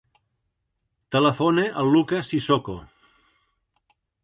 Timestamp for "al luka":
1.83-2.23